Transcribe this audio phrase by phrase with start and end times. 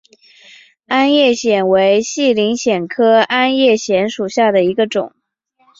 [0.87, 5.13] 鞍叶藓为细鳞藓科鞍叶藓属下的一个种。